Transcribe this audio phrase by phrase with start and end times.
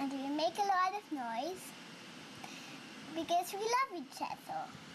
[0.00, 1.62] And we make a lot of noise
[3.14, 4.87] because we love each other.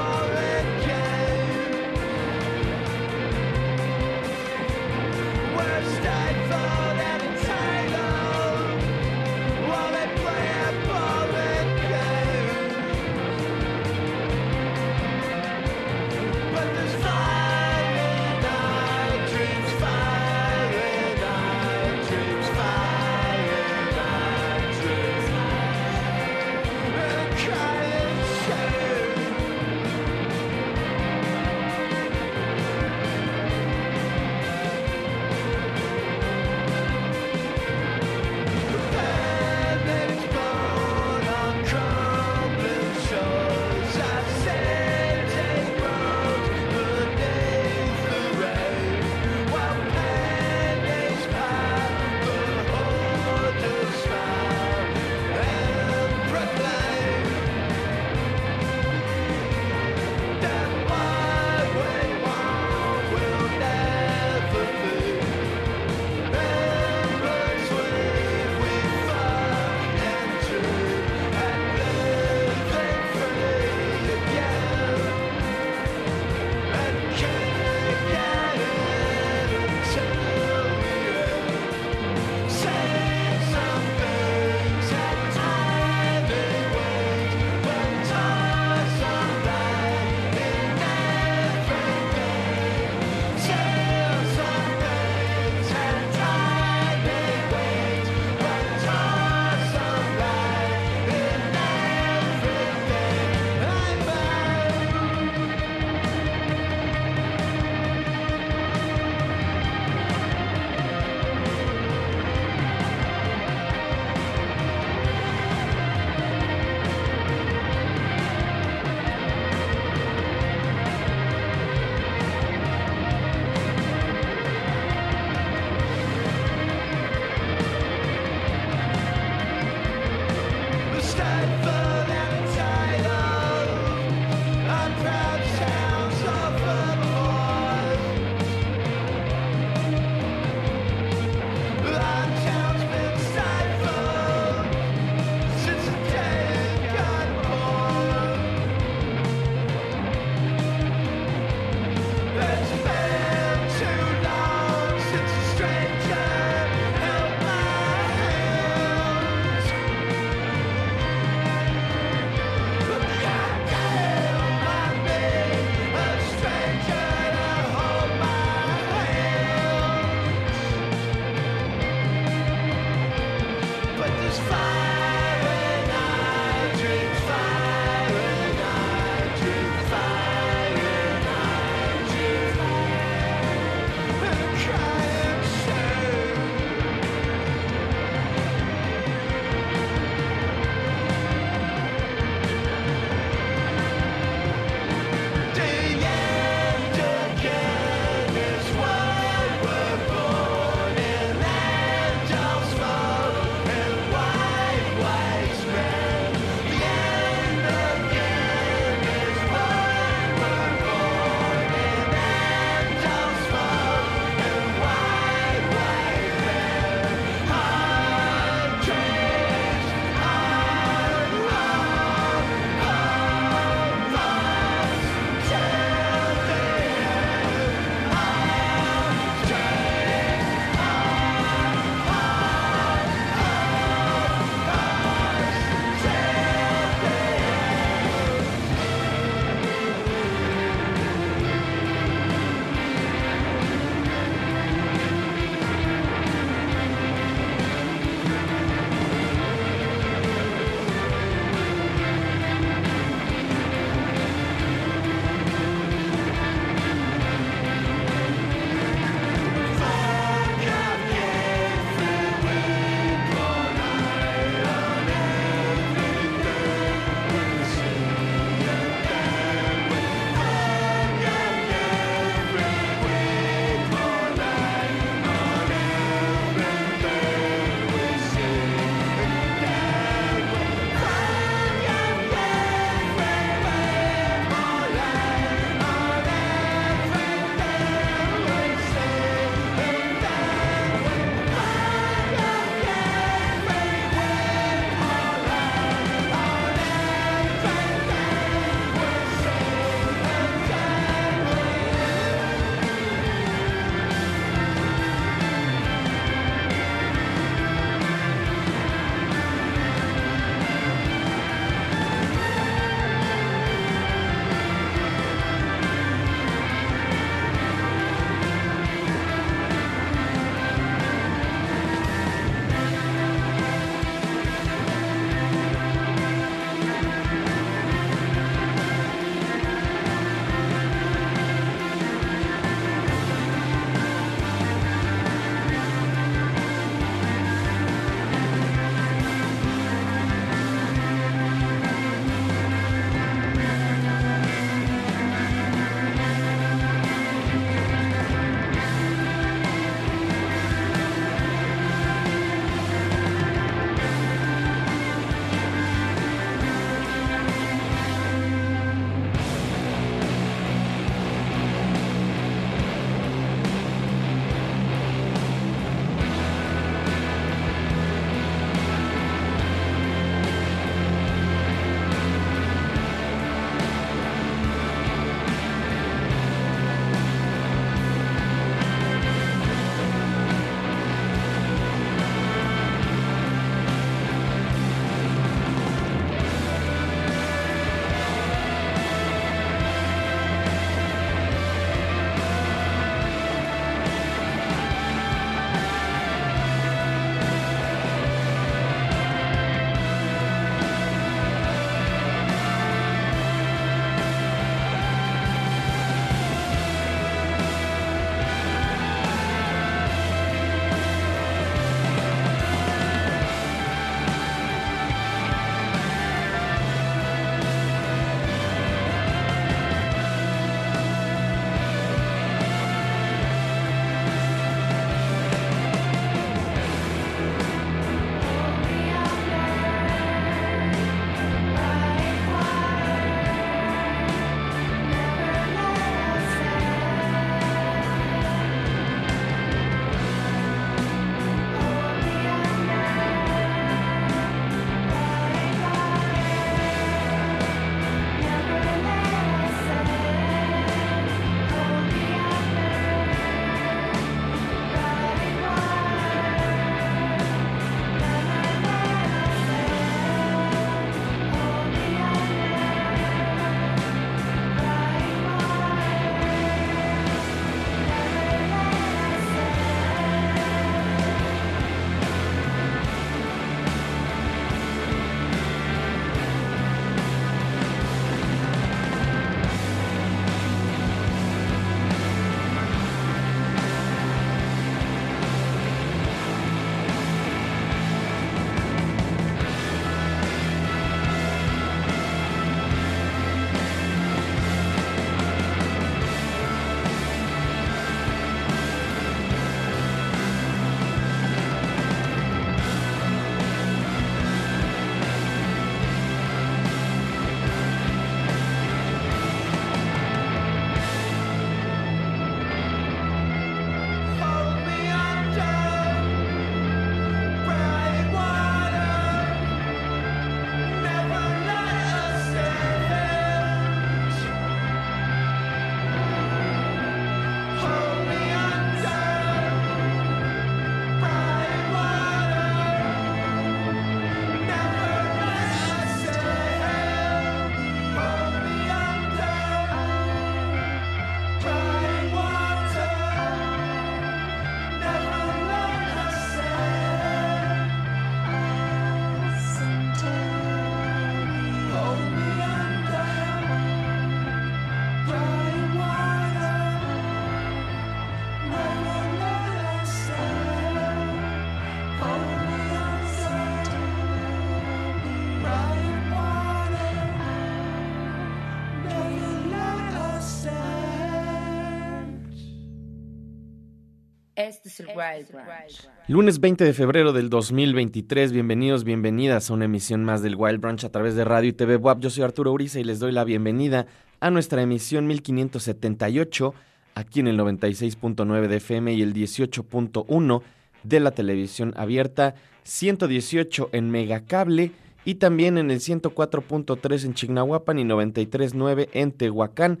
[574.60, 576.08] Este es el Wild Branch.
[576.28, 578.52] Lunes 20 de febrero del 2023.
[578.52, 581.96] Bienvenidos, bienvenidas a una emisión más del Wild Branch a través de Radio y TV
[581.96, 582.20] WAP.
[582.20, 584.06] Yo soy Arturo Uriza y les doy la bienvenida
[584.38, 586.74] a nuestra emisión 1578
[587.14, 590.62] aquí en el 96.9 de FM y el 18.1
[591.04, 594.92] de la televisión abierta, 118 en Megacable
[595.24, 600.00] y también en el 104.3 en Chignahuapan y 93.9 en Tehuacán,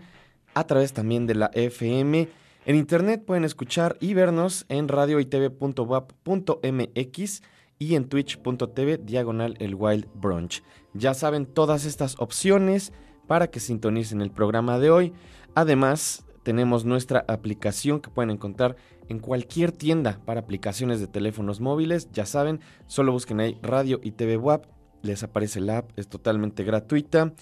[0.52, 2.28] a través también de la FM.
[2.66, 7.42] En internet pueden escuchar y vernos en radioitv.wap.mx
[7.78, 10.62] y en twitch.tv diagonal el Wild Brunch.
[10.92, 12.92] Ya saben todas estas opciones
[13.26, 15.14] para que sintonicen el programa de hoy.
[15.54, 18.76] Además, tenemos nuestra aplicación que pueden encontrar
[19.08, 22.10] en cualquier tienda para aplicaciones de teléfonos móviles.
[22.12, 24.66] Ya saben, solo busquen ahí Radio y TV WAP.
[25.02, 27.32] Les aparece la app, es totalmente gratuita.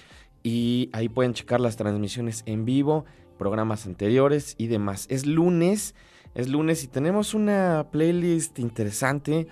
[0.44, 3.04] Y ahí pueden checar las transmisiones en vivo,
[3.38, 5.06] programas anteriores y demás.
[5.08, 5.94] Es lunes,
[6.34, 9.48] es lunes y tenemos una playlist interesante.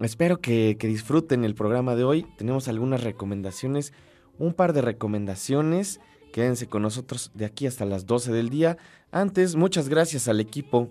[0.00, 2.26] Espero que, que disfruten el programa de hoy.
[2.38, 3.92] Tenemos algunas recomendaciones,
[4.38, 6.00] un par de recomendaciones
[6.30, 8.78] Quédense con nosotros de aquí hasta las 12 del día.
[9.10, 10.90] Antes, muchas gracias al equipo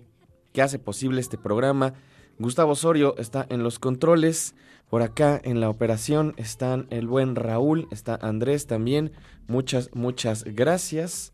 [0.51, 1.93] que hace posible este programa.
[2.37, 4.55] Gustavo Osorio está en los controles.
[4.89, 9.11] Por acá en la operación están el buen Raúl, está Andrés también.
[9.47, 11.33] Muchas, muchas gracias.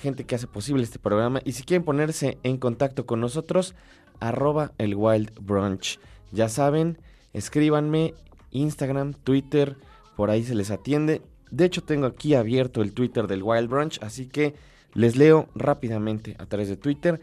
[0.00, 1.40] Gente que hace posible este programa.
[1.44, 3.74] Y si quieren ponerse en contacto con nosotros,
[4.18, 5.98] arroba el Wild Brunch.
[6.32, 6.98] Ya saben,
[7.32, 8.14] escríbanme
[8.50, 9.76] Instagram, Twitter,
[10.16, 11.22] por ahí se les atiende.
[11.50, 14.54] De hecho, tengo aquí abierto el Twitter del Wild Brunch, así que
[14.94, 17.20] les leo rápidamente a través de Twitter.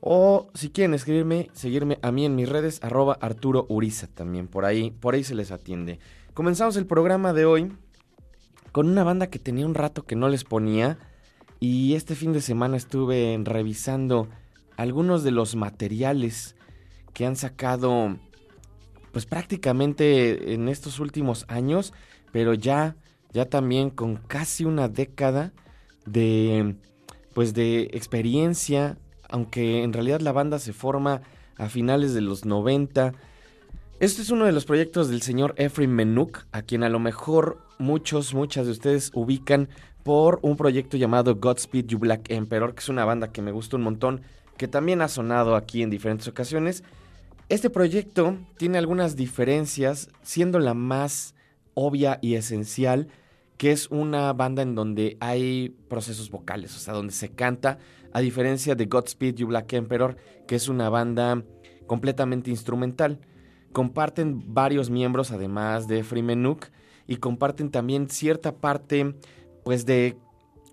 [0.00, 4.64] O si quieren escribirme, seguirme a mí en mis redes, arroba Arturo Uriza también, por
[4.64, 5.98] ahí, por ahí se les atiende.
[6.32, 7.72] Comenzamos el programa de hoy
[8.72, 10.98] con una banda que tenía un rato que no les ponía
[11.60, 14.28] y este fin de semana estuve revisando
[14.76, 16.56] algunos de los materiales
[17.12, 18.16] que han sacado
[19.12, 21.92] pues prácticamente en estos últimos años,
[22.32, 22.96] pero ya
[23.32, 25.52] ya también con casi una década
[26.06, 26.76] de
[27.34, 28.98] pues de experiencia,
[29.28, 31.22] aunque en realidad la banda se forma
[31.56, 33.12] a finales de los 90.
[34.00, 37.58] Este es uno de los proyectos del señor Efraim Menuk, a quien a lo mejor
[37.78, 39.68] muchos, muchas de ustedes ubican
[40.02, 43.76] por un proyecto llamado Godspeed You Black Emperor, que es una banda que me gusta
[43.76, 44.22] un montón,
[44.56, 46.84] que también ha sonado aquí en diferentes ocasiones.
[47.48, 51.34] Este proyecto tiene algunas diferencias, siendo la más
[51.74, 53.08] obvia y esencial
[53.60, 57.76] que es una banda en donde hay procesos vocales, o sea, donde se canta,
[58.14, 60.16] a diferencia de Godspeed You Black Emperor,
[60.48, 61.44] que es una banda
[61.86, 63.20] completamente instrumental.
[63.72, 66.56] Comparten varios miembros, además de Freeman
[67.06, 69.14] y comparten también cierta parte,
[69.64, 70.16] pues, de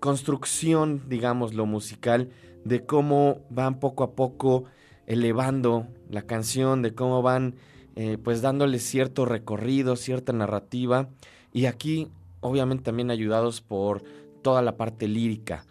[0.00, 2.30] construcción, digamos, lo musical,
[2.64, 4.64] de cómo van poco a poco
[5.06, 7.54] elevando la canción, de cómo van,
[7.96, 11.08] eh, pues, dándole cierto recorrido, cierta narrativa.
[11.52, 12.08] Y aquí
[12.40, 14.02] obviamente también ayudados por
[14.42, 15.64] toda la parte lírica.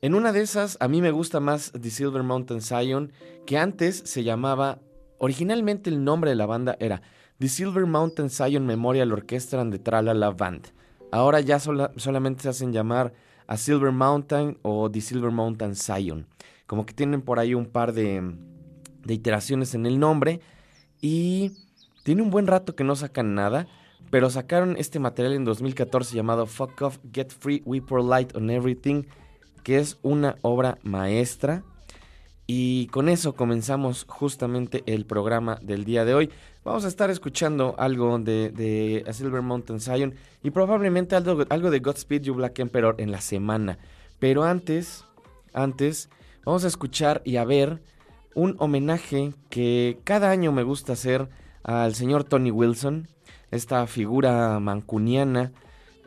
[0.00, 3.12] En una de esas, a mí me gusta más The Silver Mountain Zion,
[3.46, 4.80] que antes se llamaba,
[5.18, 7.02] originalmente el nombre de la banda era
[7.38, 10.68] The Silver Mountain Zion Memorial Orchestra and the Tralala Band.
[11.12, 13.12] Ahora ya solamente se hacen llamar
[13.46, 16.26] a Silver Mountain o The Silver Mountain Zion.
[16.66, 18.34] Como que tienen por ahí un par de,
[19.04, 20.40] de iteraciones en el nombre
[21.02, 21.52] y
[22.02, 23.68] tiene un buen rato que no sacan nada.
[24.10, 28.50] Pero sacaron este material en 2014 llamado Fuck Off, Get Free, We Pour Light on
[28.50, 29.04] Everything,
[29.62, 31.62] que es una obra maestra.
[32.46, 36.30] Y con eso comenzamos justamente el programa del día de hoy.
[36.64, 40.14] Vamos a estar escuchando algo de, de Silver Mountain Zion
[40.44, 43.78] y probablemente algo, algo de Godspeed You Black Emperor en la semana.
[44.20, 45.04] Pero antes,
[45.52, 46.08] antes,
[46.44, 47.82] vamos a escuchar y a ver
[48.34, 51.28] un homenaje que cada año me gusta hacer
[51.64, 53.08] al señor Tony Wilson,
[53.50, 55.52] esta figura mancuniana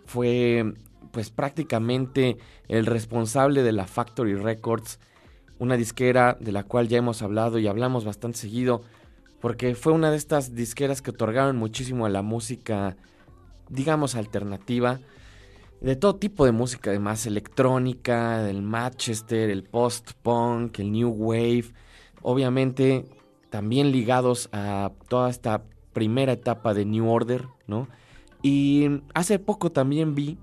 [0.06, 0.74] fue
[1.12, 5.00] pues prácticamente el responsable de la Factory Records,
[5.60, 8.82] una disquera de la cual ya hemos hablado y hablamos bastante seguido,
[9.42, 12.98] porque fue una de estas disqueras que otorgaron muchísimo a la música,
[13.70, 15.00] digamos, alternativa,
[15.82, 21.66] de todo tipo de música, además electrónica, del Manchester, el post-punk, el new wave,
[22.22, 23.06] obviamente
[23.50, 25.64] también ligados a toda esta
[25.94, 27.88] primera etapa de New Order, ¿no?
[28.42, 30.38] Y hace poco también vi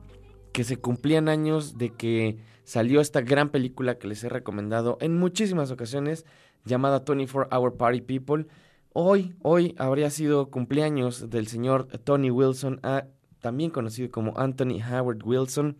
[0.52, 5.18] que se cumplían años de que salió esta gran película que les he recomendado en
[5.18, 6.24] muchísimas ocasiones,
[6.64, 8.46] llamada 24 Hour Party People.
[8.94, 13.06] Hoy, hoy habría sido cumpleaños del señor Tony Wilson, ah,
[13.40, 15.78] también conocido como Anthony Howard Wilson,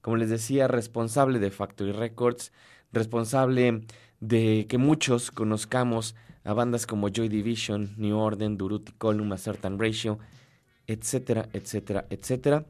[0.00, 2.52] como les decía, responsable de Factory Records,
[2.92, 3.82] responsable
[4.20, 9.76] de que muchos conozcamos a bandas como Joy Division, New Order, Durutti Column, A Certain
[9.76, 10.20] Ratio,
[10.86, 12.66] etcétera, etcétera, etcétera.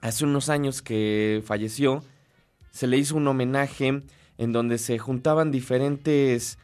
[0.00, 2.02] Hace unos años que falleció,
[2.70, 4.02] se le hizo un homenaje
[4.38, 6.56] en donde se juntaban diferentes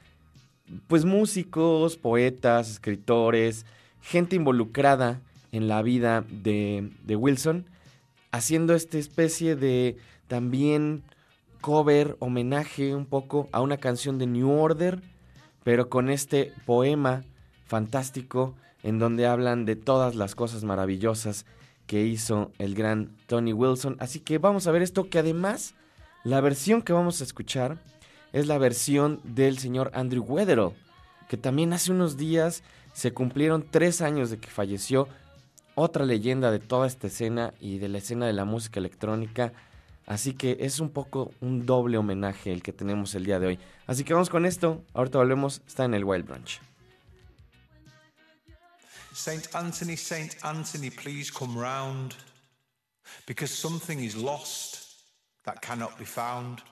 [0.86, 3.66] pues músicos, poetas, escritores,
[4.00, 5.20] gente involucrada
[5.52, 7.66] en la vida de, de Wilson,
[8.32, 9.96] haciendo esta especie de
[10.28, 11.02] también
[11.60, 15.00] cover, homenaje un poco a una canción de New Order,
[15.64, 17.24] pero con este poema
[17.66, 21.44] fantástico en donde hablan de todas las cosas maravillosas
[21.86, 23.96] que hizo el gran Tony Wilson.
[23.98, 25.74] Así que vamos a ver esto que además
[26.24, 27.78] la versión que vamos a escuchar
[28.32, 30.74] es la versión del señor Andrew Weatherall,
[31.28, 35.08] que también hace unos días se cumplieron tres años de que falleció
[35.74, 39.52] otra leyenda de toda esta escena y de la escena de la música electrónica.
[40.06, 43.58] Así que es un poco un doble homenaje el que tenemos el día de hoy.
[43.86, 44.82] Así que vamos con esto.
[44.94, 45.62] Ahorita volvemos.
[45.66, 46.60] Está en el Wild Branch.
[49.12, 52.14] Saint Anthony, Saint Anthony, please come round.
[53.26, 54.78] Because something is lost
[55.44, 56.62] that cannot be found.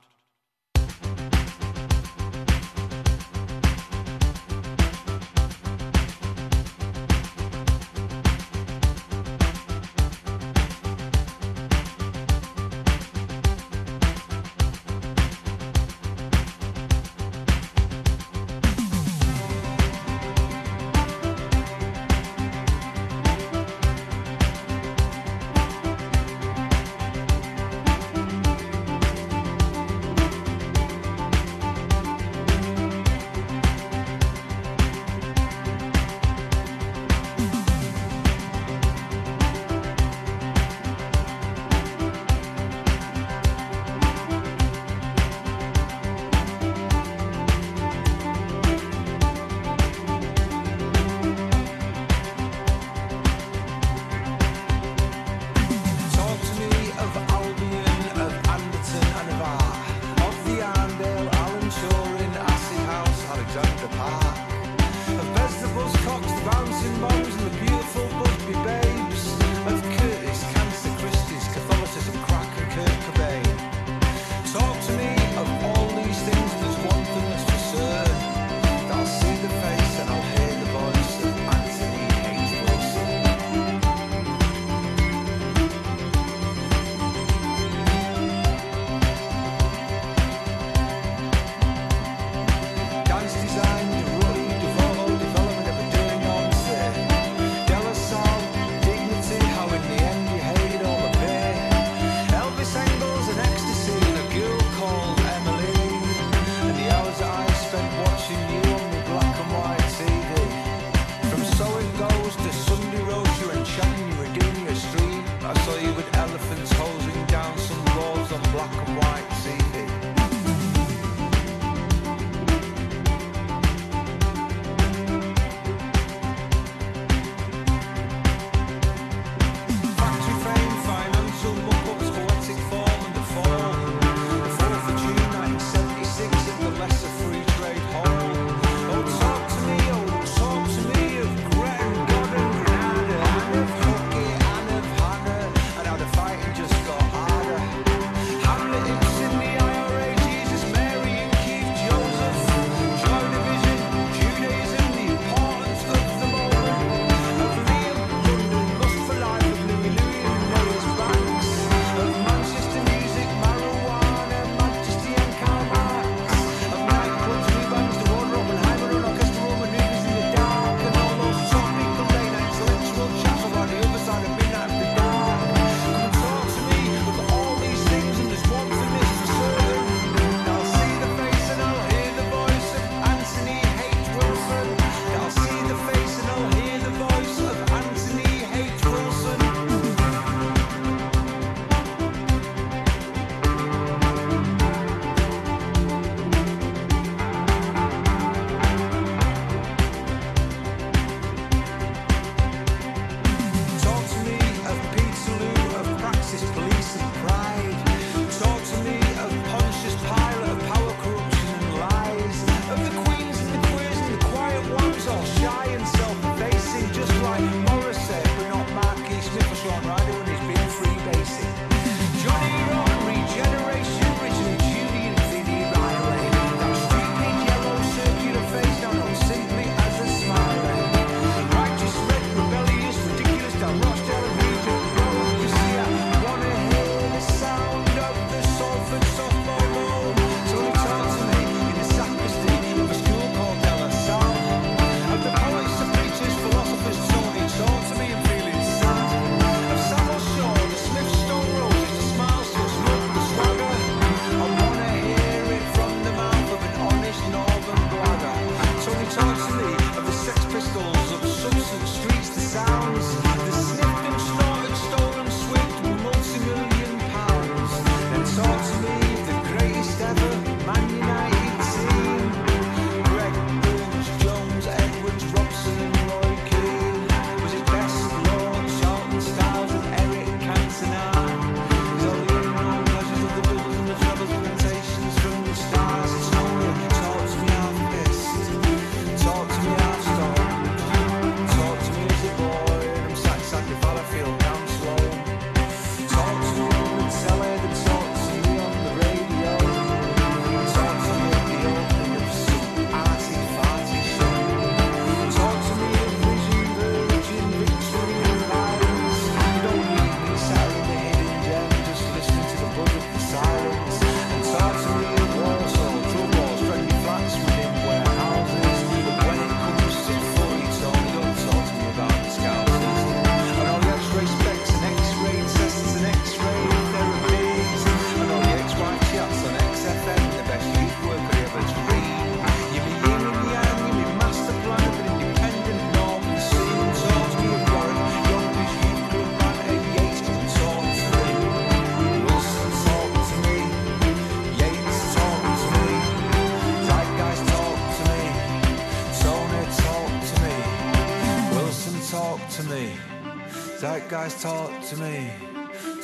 [354.88, 355.30] to me.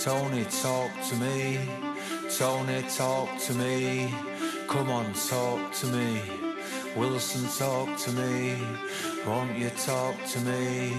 [0.03, 1.59] Tony, talk to me.
[2.39, 4.15] Tony, talk to me.
[4.69, 6.23] Come on, talk to me.
[6.97, 8.57] Wilson, talk to me.
[9.27, 10.97] Won't you talk to me?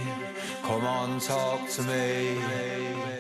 [0.62, 3.11] Come on, talk to me.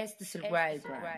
[0.00, 1.12] Best Survivor.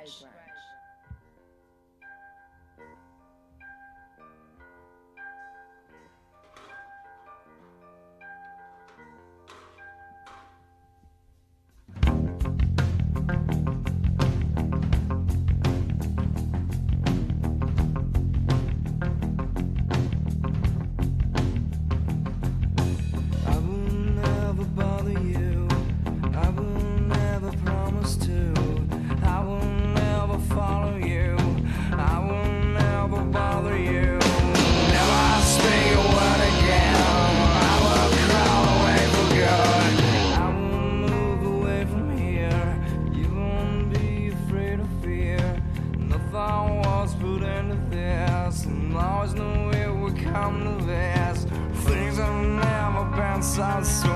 [53.57, 54.12] nossas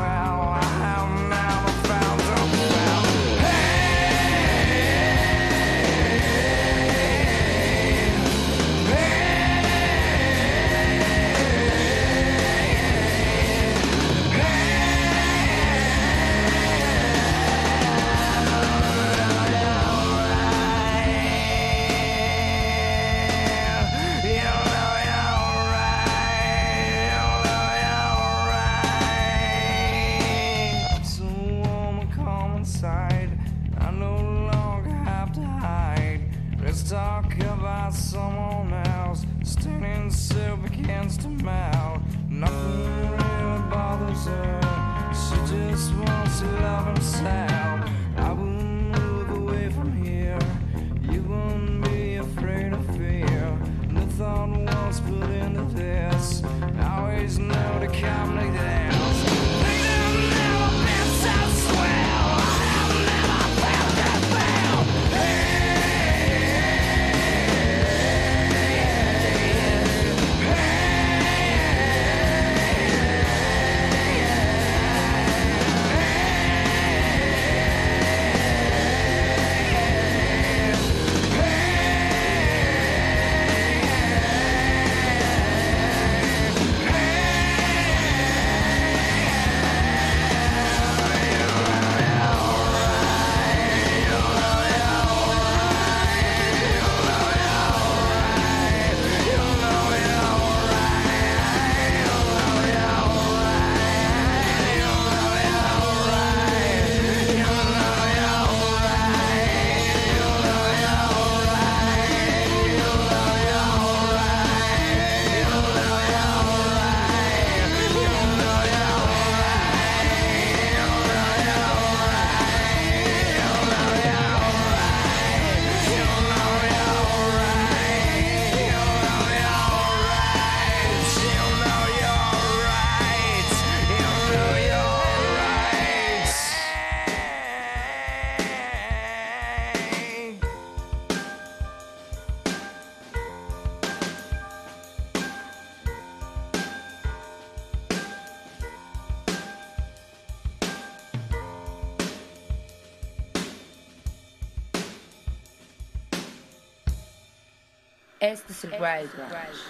[158.26, 159.60] Este es el Wild Brunch.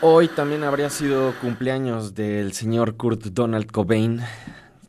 [0.00, 4.20] Hoy también habría sido cumpleaños del señor Kurt Donald Cobain,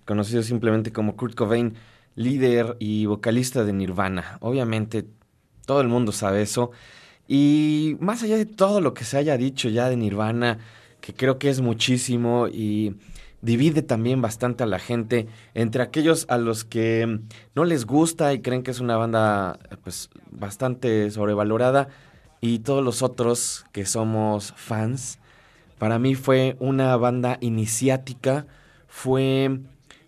[0.06, 1.76] conocido simplemente como Kurt Cobain,
[2.16, 4.38] líder y vocalista de Nirvana.
[4.40, 5.06] Obviamente
[5.66, 6.72] todo el mundo sabe eso.
[7.28, 10.60] Y más allá de todo lo que se haya dicho ya de Nirvana,
[11.02, 12.96] que creo que es muchísimo y
[13.42, 17.20] divide también bastante a la gente entre aquellos a los que
[17.54, 21.90] no les gusta y creen que es una banda pues bastante sobrevalorada
[22.44, 25.18] y todos los otros que somos fans.
[25.80, 28.48] Para mí fue una banda iniciática,
[28.90, 29.62] fue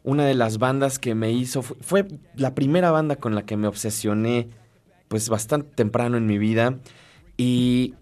[0.03, 3.69] una de las bandas que me hizo, fue la primera banda con la que me
[3.69, 4.49] obsesioné
[5.07, 6.75] pues bastante temprano en mi vida
[7.37, 7.93] y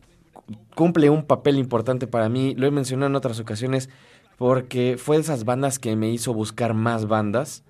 [0.74, 3.88] cumple un papel importante para mí, lo he mencionado en otras ocasiones,
[4.40, 7.64] porque fue de esas bandas que me hizo buscar más bandas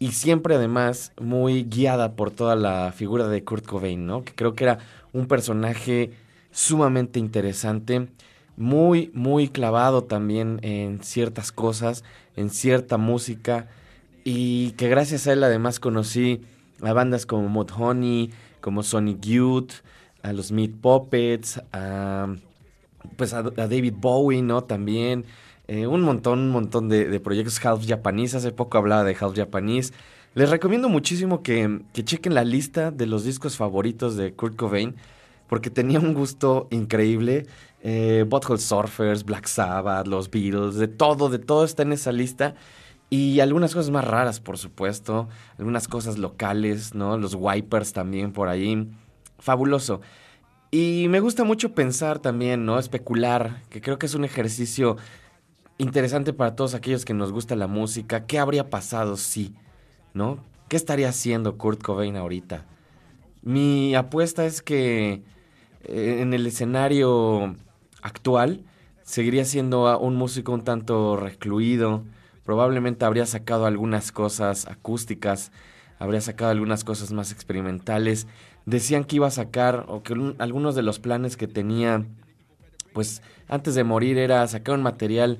[0.00, 4.24] y siempre además muy guiada por toda la figura de Kurt Cobain, ¿no?
[4.24, 4.80] Que creo que era
[5.12, 6.12] un personaje
[6.50, 8.08] sumamente interesante,
[8.56, 12.04] muy, muy clavado también en ciertas cosas,
[12.36, 13.68] en cierta música,
[14.24, 16.42] y que gracias a él además conocí
[16.82, 19.72] a bandas como Mudhoney, como Sonic Youth,
[20.22, 22.34] a los Meat Puppets, a,
[23.16, 24.64] pues a, David Bowie, ¿no?
[24.64, 25.24] También.
[25.68, 28.36] Eh, un montón, un montón de, de, proyectos Half Japanese.
[28.36, 29.92] Hace poco hablaba de Half Japanese.
[30.34, 34.96] Les recomiendo muchísimo que, que chequen la lista de los discos favoritos de Kurt Cobain
[35.52, 37.46] porque tenía un gusto increíble.
[37.82, 42.54] Eh, Surfers, Black Sabbath, los Beatles, de todo, de todo está en esa lista.
[43.10, 45.28] Y algunas cosas más raras, por supuesto.
[45.58, 47.18] Algunas cosas locales, ¿no?
[47.18, 48.88] Los Wipers también por ahí.
[49.38, 50.00] Fabuloso.
[50.70, 52.78] Y me gusta mucho pensar también, ¿no?
[52.78, 54.96] Especular, que creo que es un ejercicio
[55.76, 58.24] interesante para todos aquellos que nos gusta la música.
[58.24, 59.54] ¿Qué habría pasado si,
[60.14, 60.38] ¿no?
[60.68, 62.64] ¿Qué estaría haciendo Kurt Cobain ahorita?
[63.42, 65.22] Mi apuesta es que
[65.84, 67.56] eh, en el escenario
[68.02, 68.64] actual
[69.02, 72.04] seguiría siendo un músico un tanto recluido,
[72.44, 75.52] probablemente habría sacado algunas cosas acústicas,
[75.98, 78.26] habría sacado algunas cosas más experimentales.
[78.64, 82.04] Decían que iba a sacar, o que algunos de los planes que tenía,
[82.92, 85.38] pues antes de morir era sacar un material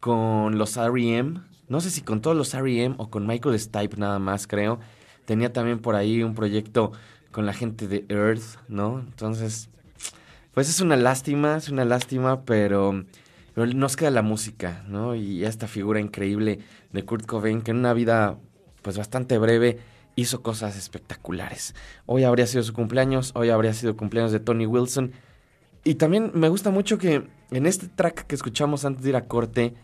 [0.00, 2.96] con los R.E.M., no sé si con todos los R.E.M.
[2.98, 4.78] o con Michael Stipe nada más, creo.
[5.24, 6.92] Tenía también por ahí un proyecto
[7.30, 9.00] con la gente de Earth, ¿no?
[9.00, 9.68] Entonces,
[10.52, 13.04] pues es una lástima, es una lástima, pero,
[13.56, 15.14] nos queda la música, ¿no?
[15.14, 16.60] Y esta figura increíble
[16.92, 18.38] de Kurt Cobain, que en una vida
[18.82, 19.78] pues bastante breve
[20.14, 21.74] hizo cosas espectaculares.
[22.06, 25.12] Hoy habría sido su cumpleaños, hoy habría sido cumpleaños de Tony Wilson.
[25.82, 29.26] Y también me gusta mucho que en este track que escuchamos antes de ir a
[29.26, 29.74] corte,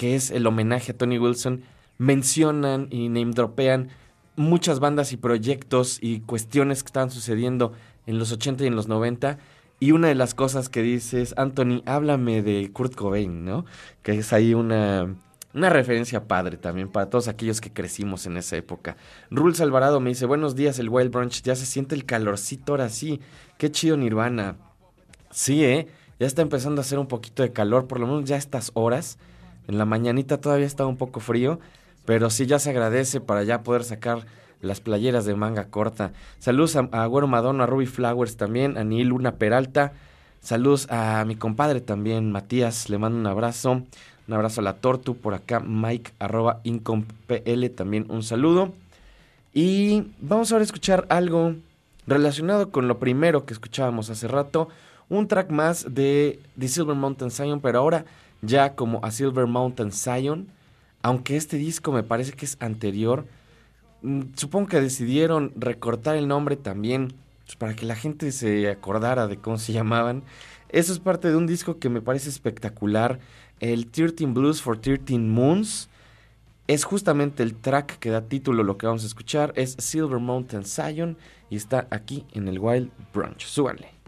[0.00, 1.60] que es el homenaje a Tony Wilson,
[1.98, 3.90] mencionan y name dropean
[4.34, 7.74] muchas bandas y proyectos y cuestiones que estaban sucediendo
[8.06, 9.36] en los 80 y en los 90
[9.78, 13.66] y una de las cosas que dices, Anthony, háblame de Kurt Cobain, ¿no?
[14.02, 15.16] Que es ahí una,
[15.52, 18.96] una referencia padre también para todos aquellos que crecimos en esa época.
[19.30, 22.88] Rules Alvarado me dice, buenos días, el Wild Brunch, ya se siente el calorcito ahora
[22.88, 23.20] sí.
[23.58, 24.56] Qué chido Nirvana.
[25.30, 25.88] Sí, ¿eh?
[26.18, 29.18] Ya está empezando a hacer un poquito de calor, por lo menos ya estas horas.
[29.70, 31.60] En la mañanita todavía está un poco frío,
[32.04, 34.26] pero sí ya se agradece para ya poder sacar
[34.60, 36.10] las playeras de manga corta.
[36.40, 39.92] Saludos a, Agüero Madonna, a Ruby Flowers también, a Neil Luna Peralta.
[40.40, 43.82] Saludos a mi compadre también, Matías, le mando un abrazo.
[44.26, 48.72] Un abrazo a la Tortu, por acá Mike arroba incompl, también un saludo.
[49.54, 51.54] Y vamos ahora a escuchar algo
[52.08, 54.68] relacionado con lo primero que escuchábamos hace rato.
[55.08, 58.04] Un track más de The Silver Mountain Zion, pero ahora
[58.42, 60.48] ya como a Silver Mountain Zion.
[61.02, 63.26] Aunque este disco me parece que es anterior
[64.02, 67.12] Mm, supongo que decidieron recortar el nombre también
[67.44, 70.22] pues, para que la gente se acordara de cómo se llamaban.
[70.70, 73.18] Eso es parte de un disco que me parece espectacular,
[73.60, 75.88] el 13 Blues for 13 Moons.
[76.66, 80.64] Es justamente el track que da título lo que vamos a escuchar, es Silver Mountain
[80.64, 81.18] Zion
[81.50, 83.44] y está aquí en el Wild Brunch.
[83.44, 83.99] Súbanle.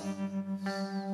[0.00, 1.09] フフフ。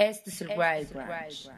[0.00, 1.50] Este es el Wild Branch.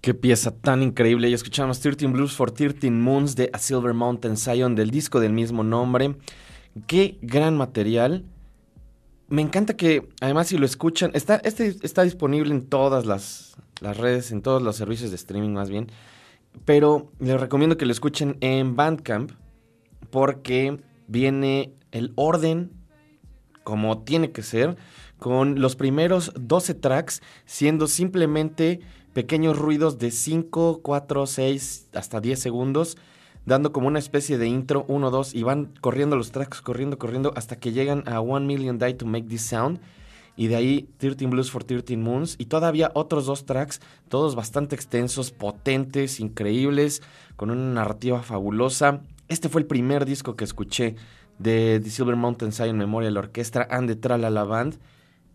[0.00, 1.28] Qué pieza tan increíble.
[1.28, 5.32] Y escuchamos 13 Blues for 13 Moons de A Silver Mountain Zion del disco del
[5.32, 6.16] mismo nombre.
[6.88, 8.24] Qué gran material.
[9.28, 13.96] Me encanta que, además, si lo escuchan, está, este está disponible en todas las, las
[13.96, 15.86] redes, en todos los servicios de streaming más bien.
[16.64, 19.30] Pero les recomiendo que lo escuchen en Bandcamp
[20.10, 22.72] porque viene el orden
[23.66, 24.76] como tiene que ser,
[25.18, 28.80] con los primeros 12 tracks siendo simplemente
[29.12, 32.98] pequeños ruidos de 5, 4, 6, hasta 10 segundos,
[33.46, 37.32] dando como una especie de intro 1, 2 y van corriendo los tracks, corriendo, corriendo,
[37.34, 39.80] hasta que llegan a 1 Million Die to Make This Sound.
[40.38, 42.34] Y de ahí 13 Blues for 13 Moons.
[42.38, 47.02] Y todavía otros dos tracks, todos bastante extensos, potentes, increíbles,
[47.36, 49.00] con una narrativa fabulosa.
[49.28, 50.96] Este fue el primer disco que escuché
[51.38, 54.78] de The Silver Mountain Zion Memorial Orchestra and the Tralala Band.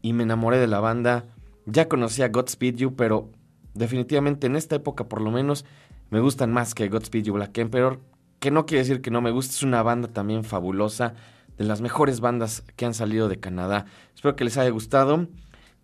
[0.01, 1.25] Y me enamoré de la banda.
[1.65, 3.29] Ya conocía Godspeed You, pero
[3.73, 5.65] definitivamente en esta época por lo menos
[6.09, 7.99] me gustan más que Godspeed You Black Emperor.
[8.39, 11.13] Que no quiere decir que no me guste, es una banda también fabulosa.
[11.57, 13.85] De las mejores bandas que han salido de Canadá.
[14.15, 15.27] Espero que les haya gustado.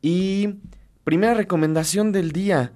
[0.01, 0.55] Y
[1.03, 2.73] primera recomendación del día.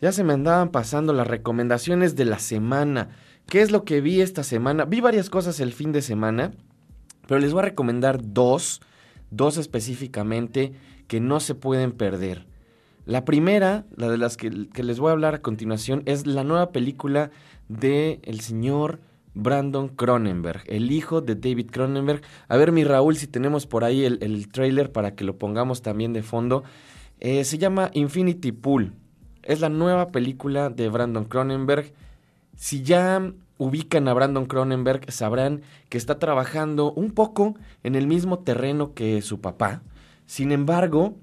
[0.00, 3.08] Ya se me andaban pasando las recomendaciones de la semana.
[3.46, 4.84] ¿Qué es lo que vi esta semana?
[4.84, 6.52] Vi varias cosas el fin de semana,
[7.26, 8.80] pero les voy a recomendar dos,
[9.36, 10.72] dos específicamente
[11.06, 12.46] que no se pueden perder.
[13.06, 16.72] La primera, la de las que, les voy a hablar a continuación, es la nueva
[16.72, 17.30] película
[17.68, 19.00] de el señor
[19.34, 22.22] Brandon Cronenberg, el hijo de David Cronenberg.
[22.48, 25.82] A ver, mi Raúl, si tenemos por ahí el, el trailer para que lo pongamos
[25.82, 26.64] también de fondo.
[27.20, 28.92] Eh, se llama Infinity Pool.
[29.42, 31.92] Es la nueva película de Brandon Cronenberg.
[32.56, 33.32] Si ya
[33.64, 39.22] ubican a Brandon Cronenberg, sabrán que está trabajando un poco en el mismo terreno que
[39.22, 39.82] su papá.
[40.26, 41.16] Sin embargo,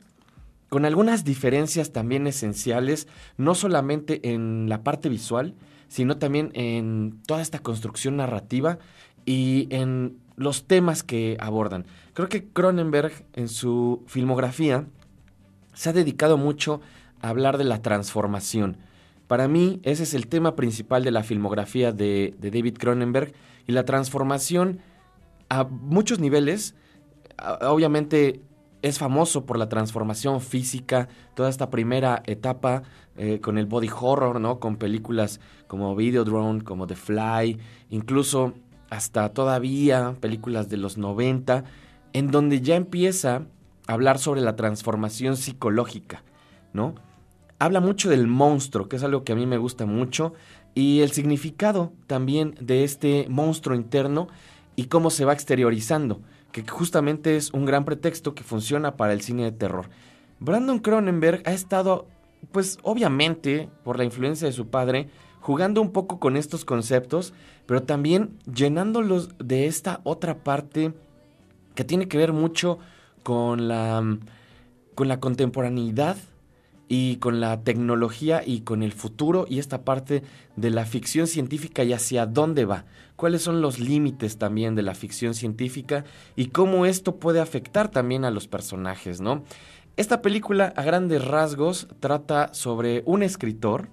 [0.69, 5.53] con algunas diferencias también esenciales, no solamente en la parte visual,
[5.87, 8.79] sino también en toda esta construcción narrativa
[9.23, 11.85] y en los temas que abordan.
[12.13, 14.87] Creo que Cronenberg en su filmografía
[15.73, 16.81] se ha dedicado mucho
[17.21, 18.77] a hablar de la transformación.
[19.31, 23.31] Para mí ese es el tema principal de la filmografía de, David Cronenberg
[23.65, 24.81] y la transformación
[25.47, 26.75] a muchos niveles.
[27.61, 28.41] Obviamente
[28.81, 32.83] es famoso por la transformación física, toda esta primera etapa
[33.15, 34.59] eh, con el body horror, ¿no?
[34.59, 37.57] Con películas como Videodrome, como The Fly,
[37.89, 38.53] incluso
[38.89, 41.63] hasta todavía películas de los 90,
[42.11, 43.43] en donde ya empieza
[43.87, 46.21] a hablar sobre la transformación psicológica,
[46.73, 46.95] ¿no?
[47.61, 50.33] Habla mucho del monstruo, que es algo que a mí me gusta mucho,
[50.73, 54.29] y el significado también de este monstruo interno
[54.75, 59.21] y cómo se va exteriorizando, que justamente es un gran pretexto que funciona para el
[59.21, 59.89] cine de terror.
[60.39, 62.07] Brandon Cronenberg ha estado,
[62.51, 67.31] pues obviamente, por la influencia de su padre, jugando un poco con estos conceptos,
[67.67, 70.95] pero también llenándolos de esta otra parte
[71.75, 72.79] que tiene que ver mucho
[73.21, 74.17] con la,
[74.95, 76.17] con la contemporaneidad
[76.93, 80.23] y con la tecnología y con el futuro y esta parte
[80.57, 82.83] de la ficción científica y hacia dónde va,
[83.15, 86.03] cuáles son los límites también de la ficción científica
[86.35, 89.45] y cómo esto puede afectar también a los personajes, ¿no?
[89.95, 93.87] Esta película a grandes rasgos trata sobre un escritor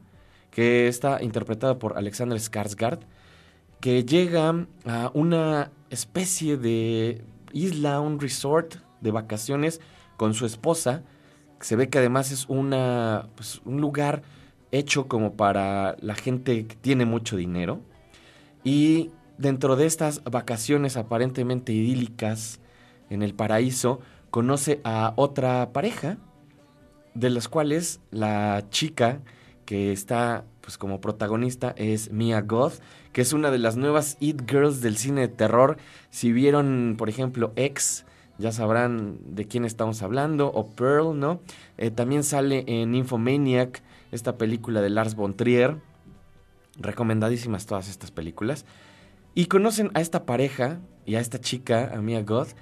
[0.51, 2.99] que está interpretado por Alexander Skarsgård
[3.80, 7.22] que llega a una especie de
[7.53, 9.80] isla, un resort de vacaciones
[10.16, 11.05] con su esposa.
[11.61, 14.22] Se ve que además es una, pues, un lugar
[14.70, 17.80] hecho como para la gente que tiene mucho dinero.
[18.64, 22.61] Y dentro de estas vacaciones aparentemente idílicas
[23.11, 24.00] en el paraíso,
[24.30, 26.18] conoce a otra pareja,
[27.14, 29.22] de las cuales la chica
[29.64, 32.80] que está pues como protagonista es Mia Goth,
[33.12, 35.78] que es una de las nuevas It Girls del cine de terror.
[36.11, 38.04] Si vieron, por ejemplo, X,
[38.39, 41.41] ya sabrán de quién estamos hablando, o Pearl, ¿no?
[41.76, 43.82] Eh, también sale en Infomaniac,
[44.12, 45.76] esta película de Lars von Trier.
[46.78, 48.64] Recomendadísimas todas estas películas.
[49.34, 52.55] Y conocen a esta pareja y a esta chica, a Mia Goth,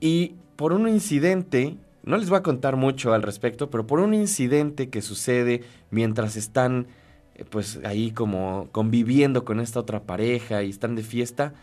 [0.00, 4.14] y por un incidente, no les voy a contar mucho al respecto, pero por un
[4.14, 6.86] incidente que sucede mientras están
[7.34, 11.54] eh, pues ahí como conviviendo con esta otra pareja y están de fiesta,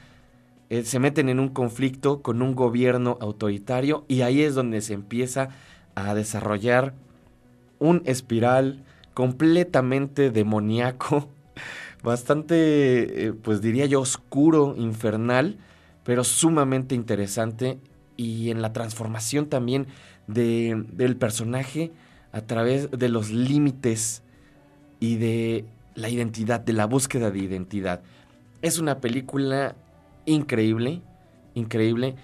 [0.70, 4.94] eh, se meten en un conflicto con un gobierno autoritario y ahí es donde se
[4.94, 5.50] empieza
[5.94, 6.94] a desarrollar
[7.80, 11.30] un espiral completamente demoníaco,
[12.04, 15.58] bastante, eh, pues diría yo, oscuro, infernal,
[16.04, 17.80] pero sumamente interesante
[18.18, 19.88] y en la transformación también
[20.28, 21.92] de, del personaje
[22.32, 24.24] a través de los límites
[25.00, 28.02] y de la identidad, de la búsqueda de identidad.
[28.62, 29.76] Es una película
[30.26, 31.02] increíble,
[31.54, 32.16] increíble,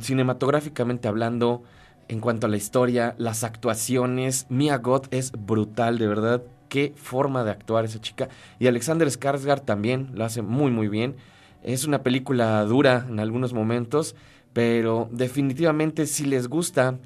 [0.00, 1.62] cinematográficamente hablando,
[2.08, 7.44] en cuanto a la historia, las actuaciones, Mia Goth es brutal, de verdad, qué forma
[7.44, 8.28] de actuar esa chica.
[8.58, 11.16] Y Alexander Skarsgård también lo hace muy muy bien.
[11.62, 14.16] Es una película dura en algunos momentos,
[14.52, 16.98] pero definitivamente si les gusta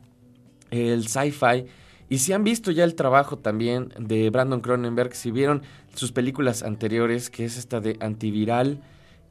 [0.70, 1.66] el sci-fi
[2.08, 5.62] y si han visto ya el trabajo también de Brandon Cronenberg, si vieron
[5.94, 8.80] sus películas anteriores, que es esta de Antiviral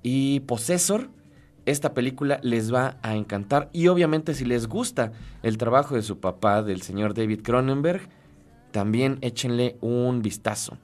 [0.05, 1.09] y Possessor,
[1.65, 3.71] esta película les va a encantar.
[3.73, 8.07] Y obviamente si les gusta el trabajo de su papá, del señor David Cronenberg,
[8.69, 10.77] también échenle un vistazo.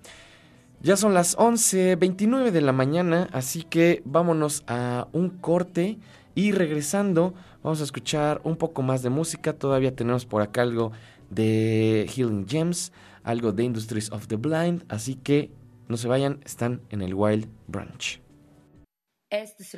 [0.82, 6.00] Ya son las 11.29 de la mañana, así que vámonos a un corte
[6.34, 9.54] y regresando vamos a escuchar un poco más de música.
[9.54, 10.94] Todavía tenemos por acá algo
[11.30, 12.92] de Healing Gems,
[13.24, 15.52] algo de Industries of the Blind, así que
[15.90, 18.20] no se vayan, están en el Wild Branch.
[19.32, 19.74] Este es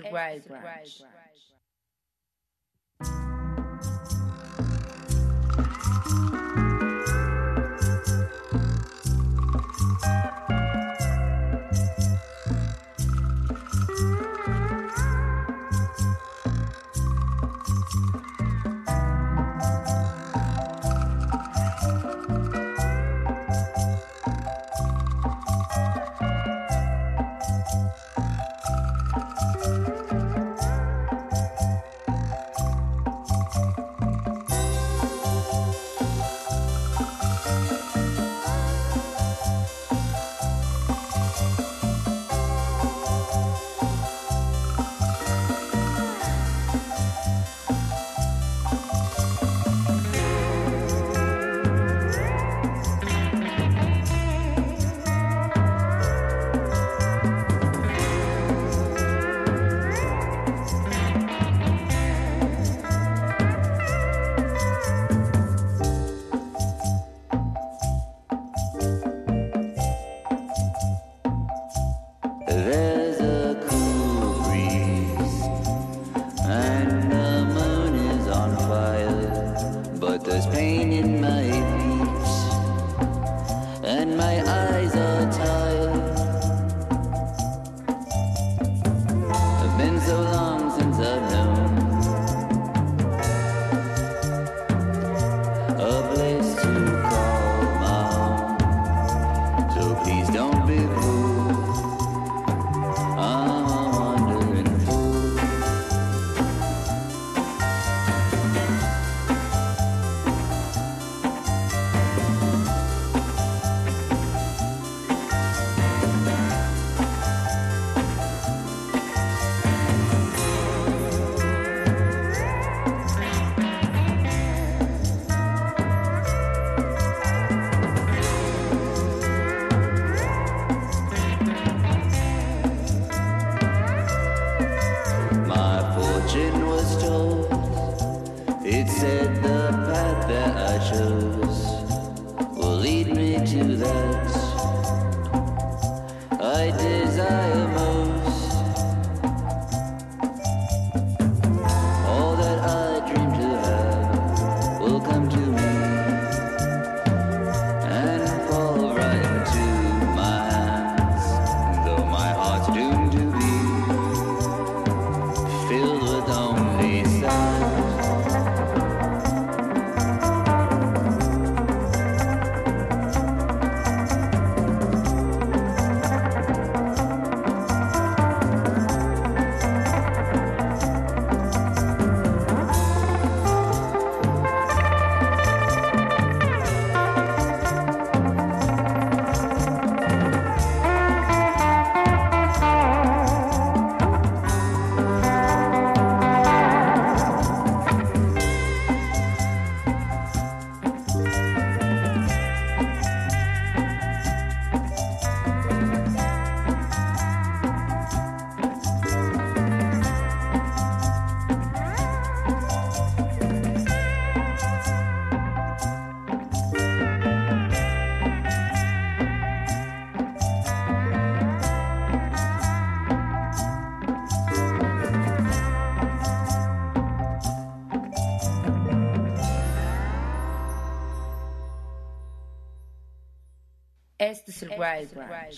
[140.76, 141.73] ashes.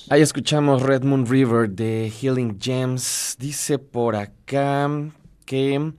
[0.09, 3.35] Ahí escuchamos Red Moon River de Healing Gems.
[3.37, 4.89] Dice por acá
[5.45, 5.93] que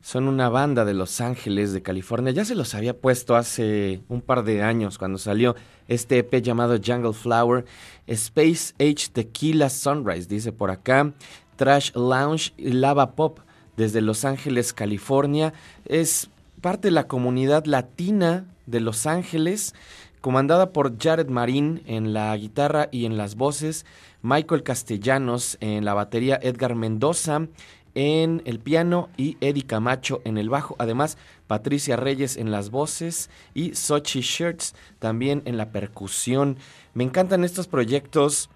[0.00, 2.32] son una banda de Los Ángeles, de California.
[2.32, 5.56] Ya se los había puesto hace un par de años cuando salió
[5.88, 7.64] este EP llamado Jungle Flower.
[8.06, 11.12] Space Age Tequila Sunrise, dice por acá.
[11.56, 13.40] Trash Lounge y Lava Pop
[13.76, 15.52] desde Los Ángeles, California.
[15.84, 19.74] Es parte de la comunidad latina de Los Ángeles,
[20.20, 23.86] comandada por Jared Marín en la guitarra y en las voces,
[24.22, 27.46] Michael Castellanos en la batería, Edgar Mendoza
[27.94, 30.76] en el piano y Eddie Camacho en el bajo.
[30.78, 36.58] Además, Patricia Reyes en las voces y Sochi Shirts también en la percusión.
[36.94, 38.50] Me encantan estos proyectos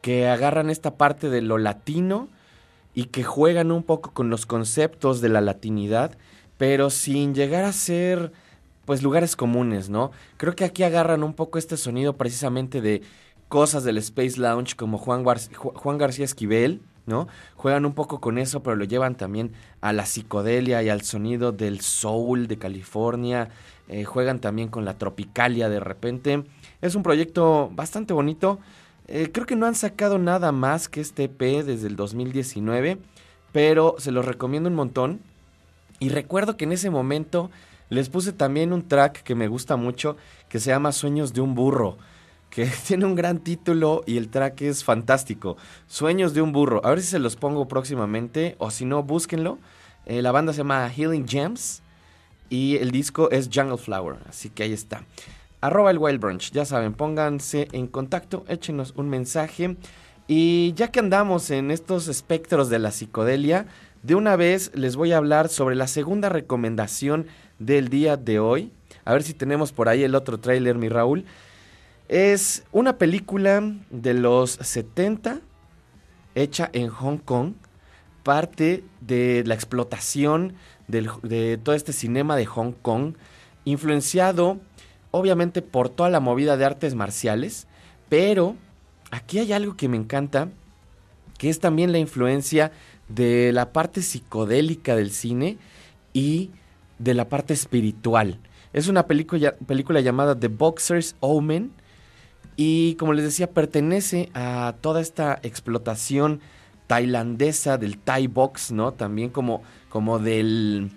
[0.00, 2.28] que agarran esta parte de lo latino
[2.94, 6.16] y que juegan un poco con los conceptos de la latinidad,
[6.56, 8.32] pero sin llegar a ser
[8.88, 10.12] pues lugares comunes, ¿no?
[10.38, 13.02] Creo que aquí agarran un poco este sonido precisamente de
[13.50, 17.28] cosas del Space Lounge como Juan, Juan García Esquivel, ¿no?
[17.54, 21.52] Juegan un poco con eso, pero lo llevan también a la psicodelia y al sonido
[21.52, 23.50] del soul de California.
[23.88, 26.44] Eh, juegan también con la tropicalia de repente.
[26.80, 28.58] Es un proyecto bastante bonito.
[29.06, 32.96] Eh, creo que no han sacado nada más que este EP desde el 2019,
[33.52, 35.20] pero se los recomiendo un montón.
[36.00, 37.50] Y recuerdo que en ese momento
[37.90, 40.16] les puse también un track que me gusta mucho,
[40.48, 41.96] que se llama Sueños de un burro,
[42.50, 45.56] que tiene un gran título y el track es fantástico.
[45.86, 46.84] Sueños de un burro.
[46.84, 49.58] A ver si se los pongo próximamente, o si no, búsquenlo.
[50.06, 51.82] Eh, la banda se llama Healing Gems
[52.50, 55.04] y el disco es Jungle Flower, así que ahí está.
[55.60, 59.76] Arroba el Wild Brunch, ya saben, pónganse en contacto, échenos un mensaje.
[60.28, 63.66] Y ya que andamos en estos espectros de la psicodelia,
[64.02, 67.26] de una vez les voy a hablar sobre la segunda recomendación
[67.58, 68.72] del día de hoy.
[69.04, 71.24] A ver si tenemos por ahí el otro tráiler, mi Raúl.
[72.08, 75.40] Es una película de los 70
[76.34, 77.54] hecha en Hong Kong,
[78.22, 80.54] parte de la explotación
[80.86, 83.14] de todo este cinema de Hong Kong,
[83.64, 84.58] influenciado
[85.10, 87.66] obviamente por toda la movida de artes marciales,
[88.08, 88.56] pero
[89.10, 90.48] aquí hay algo que me encanta,
[91.38, 92.72] que es también la influencia
[93.08, 95.58] de la parte psicodélica del cine
[96.12, 96.50] y
[96.98, 98.38] de la parte espiritual.
[98.72, 101.72] Es una película, película llamada The Boxer's Omen
[102.56, 106.40] y como les decía pertenece a toda esta explotación
[106.86, 108.92] tailandesa del Thai Box, ¿no?
[108.92, 110.90] También como, como del,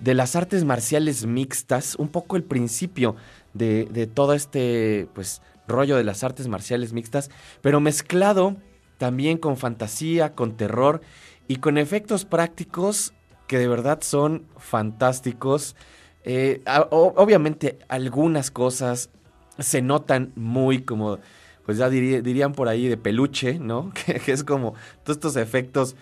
[0.00, 3.16] de las artes marciales mixtas, un poco el principio
[3.54, 7.30] de, de todo este pues, rollo de las artes marciales mixtas,
[7.62, 8.56] pero mezclado
[8.98, 11.00] también con fantasía, con terror
[11.48, 13.12] y con efectos prácticos
[13.46, 15.74] que de verdad son fantásticos.
[16.22, 19.10] Eh, obviamente algunas cosas
[19.58, 21.18] se notan muy como,
[21.64, 23.92] pues ya dirían por ahí de peluche, ¿no?
[24.24, 25.96] Que, es como todos estos efectos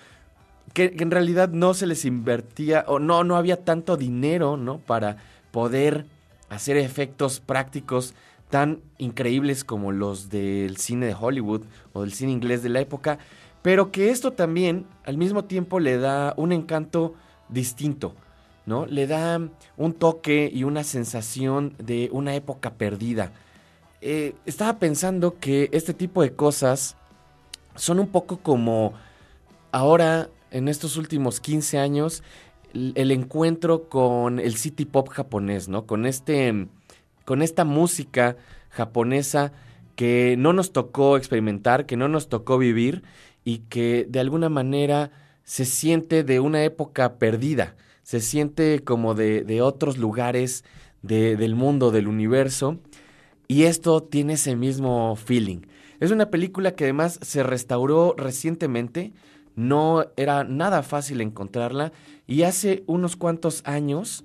[0.75, 4.79] que, en realidad no se les invertía o no, no había tanto dinero, ¿no?
[4.79, 5.19] Para
[5.53, 6.07] poder
[6.49, 8.15] hacer efectos prácticos
[8.51, 13.19] tan increíbles como los del cine de Hollywood o del cine inglés de la época,
[13.67, 17.15] pero que esto también al mismo tiempo le da un encanto
[17.49, 18.15] distinto,
[18.65, 18.87] ¿no?
[18.87, 19.41] Le da
[19.77, 23.33] un toque y una sensación de una época perdida.
[24.03, 26.97] Eh, estaba pensando que este tipo de cosas
[27.75, 28.93] son un poco como
[29.73, 32.23] ahora, en estos últimos 15 años,
[32.73, 35.87] el, encuentro con el city pop japonés, ¿no?
[35.87, 36.69] Con, este,
[37.25, 38.37] con esta música
[38.71, 39.51] japonesa
[39.97, 43.03] que no nos tocó experimentar, que no nos tocó vivir
[43.47, 45.13] y que de alguna manera
[45.45, 50.65] se siente de una época perdida, se siente como de, otros lugares
[51.01, 52.81] del mundo, del universo,
[53.47, 55.61] y esto tiene ese mismo feeling.
[56.01, 59.13] Es una película que además se restauró recientemente,
[59.55, 61.93] no era nada fácil encontrarla,
[62.27, 64.25] y hace unos cuantos años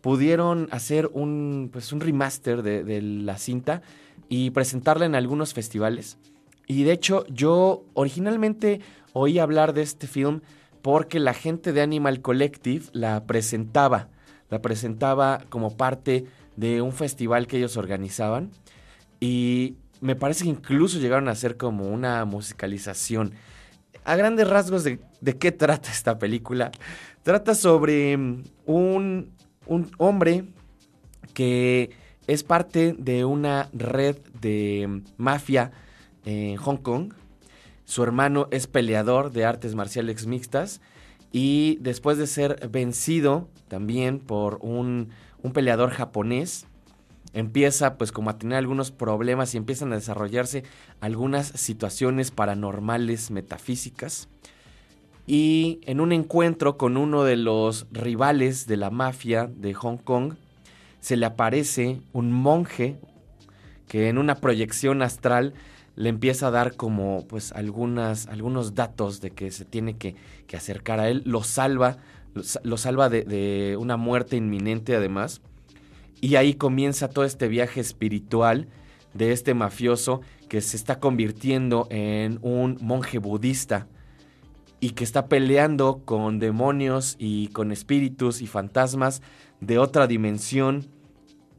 [0.00, 3.82] pudieron hacer un, pues, un remaster de, de la cinta
[4.28, 6.18] y presentarla en algunos festivales.
[6.66, 8.80] Y de hecho yo originalmente
[9.12, 10.40] oí hablar de este film
[10.82, 14.08] porque la gente de Animal Collective la presentaba,
[14.50, 18.50] la presentaba como parte de un festival que ellos organizaban
[19.20, 23.32] y me parece que incluso llegaron a hacer como una musicalización.
[24.04, 25.00] A grandes rasgos de,
[25.38, 26.70] qué trata esta película.
[27.22, 29.32] Trata sobre un,
[29.66, 30.44] un hombre
[31.34, 31.90] que
[32.26, 35.72] es parte de una red de mafia
[36.26, 37.12] en Hong Kong
[37.86, 40.80] su hermano es peleador de artes marciales mixtas
[41.30, 45.10] y después de ser vencido también por un,
[45.54, 46.66] peleador japonés,
[47.32, 50.64] empieza pues como a tener algunos problemas y empiezan a desarrollarse
[51.00, 54.28] algunas situaciones paranormales metafísicas.
[55.28, 60.34] Y en un encuentro con uno de los rivales de la mafia de Hong Kong,
[60.98, 62.96] se le aparece un monje
[63.86, 65.54] que en una proyección astral
[65.96, 70.14] le empieza a dar como pues algunas, algunos datos de que se tiene que,
[70.46, 71.96] que acercar a él, lo salva,
[72.62, 75.40] lo, salva de, de, una muerte inminente además,
[76.20, 78.68] y ahí comienza todo este viaje espiritual
[79.14, 83.88] de este mafioso que se está convirtiendo en un monje budista
[84.80, 89.22] y que está peleando con demonios y con espíritus y fantasmas
[89.60, 90.86] de otra dimensión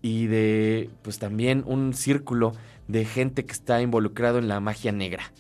[0.01, 2.53] y de pues también un círculo
[2.87, 5.31] de gente que está involucrado en la magia negra.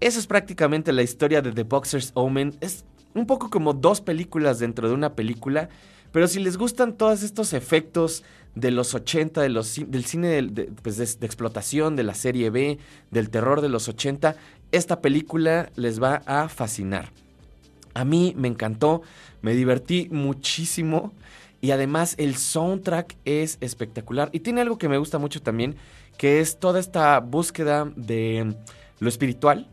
[0.00, 2.54] Eso es prácticamente la historia de The Boxer's Omen.
[2.60, 5.68] Es un poco como dos películas dentro de una película,
[6.10, 10.42] pero si les gustan todos estos efectos de los 80, de los, del cine
[10.82, 12.78] pues de, explotación, de la serie B,
[13.10, 14.36] del terror de los 80,
[14.72, 17.10] esta película les va a fascinar.
[17.94, 19.02] A mí me encantó,
[19.40, 21.12] me divertí muchísimo
[21.60, 24.30] y además el soundtrack es espectacular.
[24.32, 25.76] Y tiene algo que me gusta mucho también,
[26.22, 28.54] que es toda esta búsqueda de
[29.00, 29.66] lo espiritual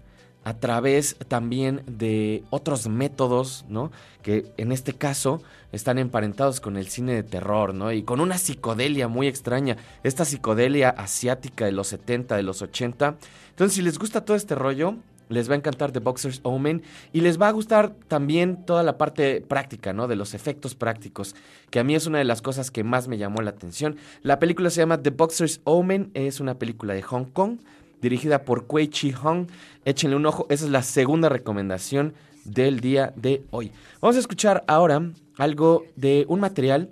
[0.44, 3.92] a través también de otros métodos, ¿no?
[4.24, 7.92] Que en este caso están emparentados con el cine de terror, ¿no?
[7.92, 13.18] Y con una psicodelia muy extraña, esta psicodelia asiática de los 70, de los 80.
[13.52, 14.96] Entonces, si les gusta todo este rollo,
[15.30, 16.82] les va a encantar The Boxer's Omen
[17.14, 20.08] y les va a gustar también toda la parte práctica, ¿no?
[20.08, 21.36] De los efectos prácticos,
[21.70, 23.96] que a mí es una de las cosas que más me llamó la atención.
[24.24, 27.60] La película se llama The Boxer's Omen, es una película de Hong Kong,
[28.02, 29.48] dirigida por Kuei Chi Hong.
[29.86, 32.14] Échenle un ojo, esa es la segunda recomendación
[32.44, 33.72] del día de hoy.
[34.02, 36.90] Vamos a escuchar ahora algo de un material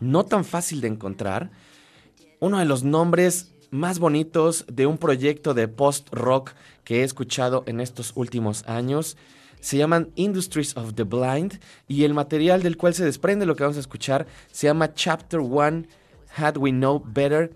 [0.00, 1.50] no tan fácil de encontrar.
[2.40, 6.52] Uno de los nombres más bonitos de un proyecto de post-rock
[6.84, 9.16] que he escuchado en estos últimos años.
[9.60, 11.58] Se llaman Industries of the Blind
[11.88, 15.40] y el material del cual se desprende lo que vamos a escuchar se llama Chapter
[15.40, 15.88] One,
[16.36, 17.50] Had We Know Better.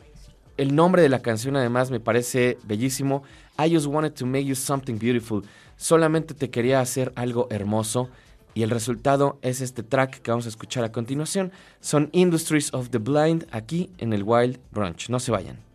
[0.57, 3.23] El nombre de la canción además me parece bellísimo.
[3.59, 5.43] I just wanted to make you something beautiful.
[5.77, 8.09] Solamente te quería hacer algo hermoso.
[8.55, 11.53] Y el resultado es este track que vamos a escuchar a continuación.
[11.81, 15.11] Son Industries of the Blind aquí en el Wild Brunch.
[15.11, 15.66] No se vayan.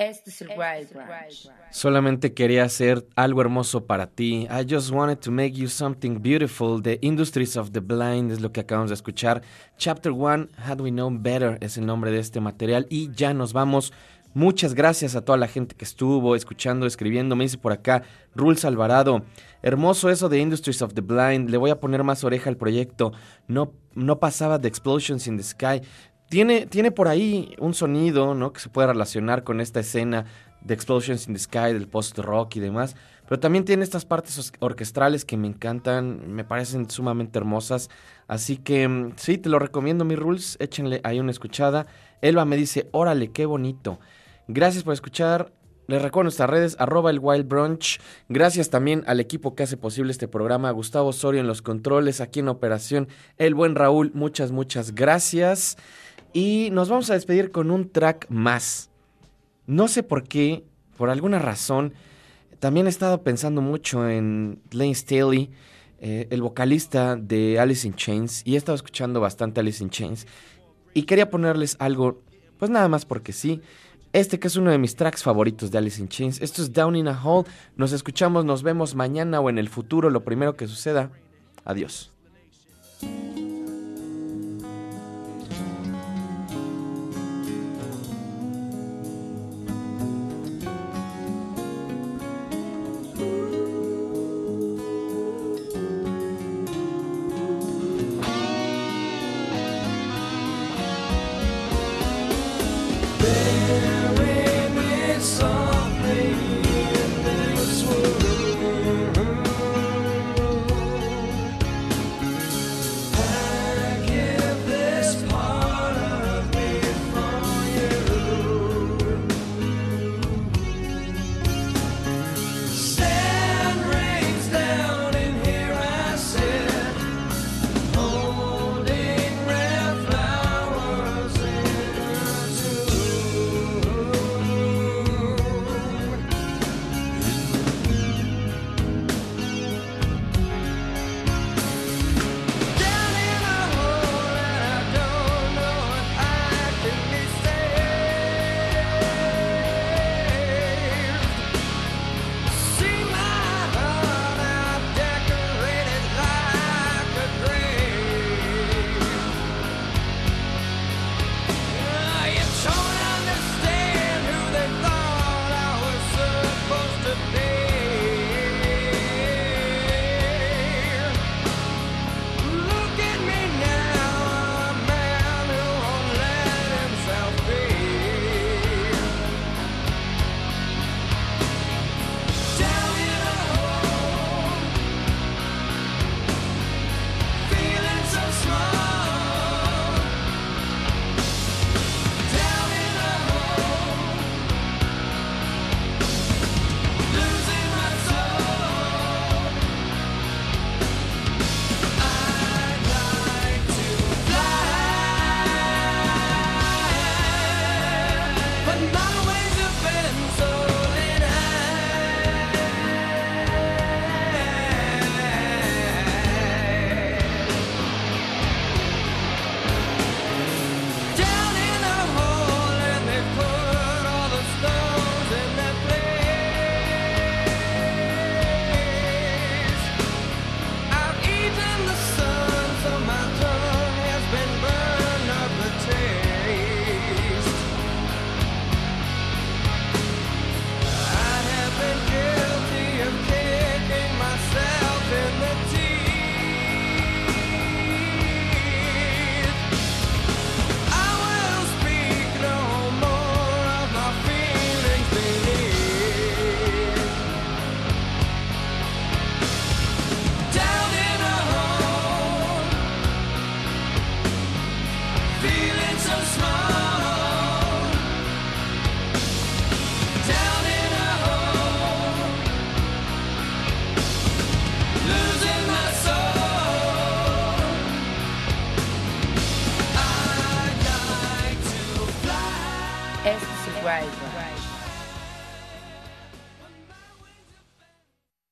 [0.00, 1.50] Este es el Wild Branch.
[1.70, 4.48] Solamente quería hacer algo hermoso para ti.
[4.50, 6.80] I just wanted to make you something beautiful.
[6.80, 9.42] The Industries of the Blind es lo que acabamos de escuchar.
[9.76, 12.86] Chapter 1, Had We Known Better es el nombre de este material.
[12.88, 13.92] Y ya nos vamos.
[14.32, 17.36] Muchas gracias a toda la gente que estuvo escuchando, escribiendo.
[17.36, 18.02] Me dice por acá,
[18.34, 19.24] Rules Alvarado.
[19.60, 21.50] Hermoso eso de Industries of the Blind.
[21.50, 23.12] Le voy a poner más oreja al proyecto.
[23.48, 25.82] No, no pasaba de Explosions in the Sky.
[26.30, 28.52] Tiene, tiene por ahí un sonido, ¿no?
[28.52, 30.26] Que se puede relacionar con esta escena
[30.60, 32.94] de Explosions in the Sky, del post-rock y demás.
[33.28, 37.90] Pero también tiene estas partes orquestrales que me encantan, me parecen sumamente hermosas.
[38.28, 40.56] Así que mm, sí, te lo recomiendo, mi Rules.
[40.60, 41.86] Échenle ahí una escuchada.
[42.22, 43.98] Elba me dice, órale, qué bonito.
[44.46, 45.52] Gracias por escuchar.
[45.88, 48.00] Les recuerdo nuestras redes, arroba el Wild Brunch.
[48.28, 50.70] Gracias también al equipo que hace posible este programa.
[50.70, 53.08] Gustavo Osorio en los controles, aquí en operación.
[53.38, 55.76] El buen Raúl, muchas, muchas gracias.
[56.32, 58.90] Y nos vamos a despedir con un track más.
[59.66, 60.64] No sé por qué,
[60.96, 61.94] por alguna razón,
[62.58, 65.50] también he estado pensando mucho en Lane Staley,
[65.98, 70.26] eh, el vocalista de Alice in Chains, y he estado escuchando bastante Alice in Chains.
[70.94, 72.22] Y quería ponerles algo,
[72.58, 73.60] pues nada más porque sí.
[74.12, 76.42] Este que es uno de mis tracks favoritos de Alice in Chains.
[76.42, 77.48] Esto es Down in a Hole.
[77.76, 81.10] Nos escuchamos, nos vemos mañana o en el futuro, lo primero que suceda.
[81.64, 82.12] Adiós.